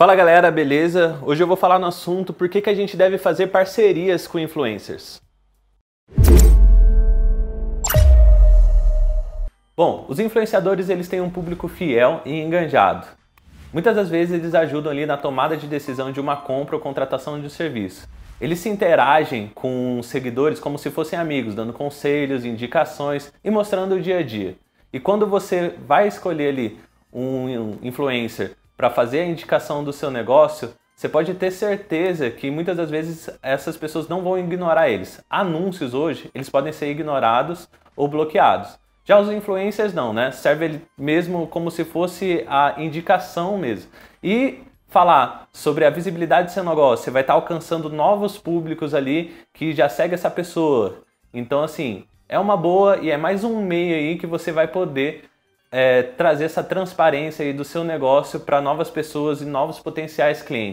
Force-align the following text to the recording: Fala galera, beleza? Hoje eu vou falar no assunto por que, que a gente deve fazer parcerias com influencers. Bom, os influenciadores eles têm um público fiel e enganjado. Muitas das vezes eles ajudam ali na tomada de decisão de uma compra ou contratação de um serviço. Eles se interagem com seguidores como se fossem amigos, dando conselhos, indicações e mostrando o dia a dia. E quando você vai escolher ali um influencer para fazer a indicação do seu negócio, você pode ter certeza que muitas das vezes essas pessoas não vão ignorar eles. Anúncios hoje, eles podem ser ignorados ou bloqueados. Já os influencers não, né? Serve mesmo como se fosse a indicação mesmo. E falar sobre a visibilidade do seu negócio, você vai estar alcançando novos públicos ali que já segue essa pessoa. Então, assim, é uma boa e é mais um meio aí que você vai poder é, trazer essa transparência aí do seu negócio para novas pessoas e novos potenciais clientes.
Fala 0.00 0.16
galera, 0.16 0.50
beleza? 0.50 1.18
Hoje 1.20 1.42
eu 1.42 1.46
vou 1.46 1.58
falar 1.58 1.78
no 1.78 1.84
assunto 1.84 2.32
por 2.32 2.48
que, 2.48 2.62
que 2.62 2.70
a 2.70 2.74
gente 2.74 2.96
deve 2.96 3.18
fazer 3.18 3.48
parcerias 3.48 4.26
com 4.26 4.38
influencers. 4.38 5.20
Bom, 9.76 10.06
os 10.08 10.18
influenciadores 10.18 10.88
eles 10.88 11.06
têm 11.06 11.20
um 11.20 11.28
público 11.28 11.68
fiel 11.68 12.22
e 12.24 12.40
enganjado. 12.40 13.06
Muitas 13.74 13.94
das 13.94 14.08
vezes 14.08 14.32
eles 14.32 14.54
ajudam 14.54 14.90
ali 14.90 15.04
na 15.04 15.18
tomada 15.18 15.54
de 15.54 15.66
decisão 15.66 16.10
de 16.10 16.18
uma 16.18 16.34
compra 16.38 16.76
ou 16.76 16.80
contratação 16.80 17.38
de 17.38 17.44
um 17.44 17.50
serviço. 17.50 18.08
Eles 18.40 18.58
se 18.58 18.70
interagem 18.70 19.52
com 19.54 20.00
seguidores 20.02 20.58
como 20.58 20.78
se 20.78 20.90
fossem 20.90 21.18
amigos, 21.18 21.54
dando 21.54 21.74
conselhos, 21.74 22.46
indicações 22.46 23.30
e 23.44 23.50
mostrando 23.50 23.96
o 23.96 24.00
dia 24.00 24.20
a 24.20 24.22
dia. 24.22 24.56
E 24.94 24.98
quando 24.98 25.26
você 25.26 25.74
vai 25.86 26.08
escolher 26.08 26.48
ali 26.48 26.80
um 27.12 27.76
influencer 27.82 28.56
para 28.80 28.88
fazer 28.88 29.20
a 29.20 29.26
indicação 29.26 29.84
do 29.84 29.92
seu 29.92 30.10
negócio, 30.10 30.72
você 30.96 31.06
pode 31.06 31.34
ter 31.34 31.50
certeza 31.50 32.30
que 32.30 32.50
muitas 32.50 32.78
das 32.78 32.88
vezes 32.90 33.28
essas 33.42 33.76
pessoas 33.76 34.08
não 34.08 34.22
vão 34.22 34.38
ignorar 34.38 34.88
eles. 34.88 35.22
Anúncios 35.28 35.92
hoje, 35.92 36.30
eles 36.34 36.48
podem 36.48 36.72
ser 36.72 36.90
ignorados 36.90 37.68
ou 37.94 38.08
bloqueados. 38.08 38.78
Já 39.04 39.20
os 39.20 39.30
influencers 39.30 39.92
não, 39.92 40.14
né? 40.14 40.30
Serve 40.30 40.80
mesmo 40.96 41.46
como 41.46 41.70
se 41.70 41.84
fosse 41.84 42.42
a 42.48 42.76
indicação 42.78 43.58
mesmo. 43.58 43.90
E 44.24 44.60
falar 44.88 45.46
sobre 45.52 45.84
a 45.84 45.90
visibilidade 45.90 46.48
do 46.48 46.54
seu 46.54 46.64
negócio, 46.64 47.04
você 47.04 47.10
vai 47.10 47.20
estar 47.20 47.34
alcançando 47.34 47.90
novos 47.90 48.38
públicos 48.38 48.94
ali 48.94 49.36
que 49.52 49.74
já 49.74 49.90
segue 49.90 50.14
essa 50.14 50.30
pessoa. 50.30 51.02
Então, 51.34 51.62
assim, 51.62 52.06
é 52.26 52.38
uma 52.38 52.56
boa 52.56 52.96
e 52.96 53.10
é 53.10 53.18
mais 53.18 53.44
um 53.44 53.60
meio 53.60 53.94
aí 53.94 54.16
que 54.16 54.26
você 54.26 54.50
vai 54.50 54.68
poder 54.68 55.24
é, 55.70 56.02
trazer 56.02 56.44
essa 56.44 56.62
transparência 56.62 57.44
aí 57.44 57.52
do 57.52 57.64
seu 57.64 57.84
negócio 57.84 58.40
para 58.40 58.60
novas 58.60 58.90
pessoas 58.90 59.40
e 59.40 59.44
novos 59.44 59.78
potenciais 59.78 60.42
clientes. 60.42 60.68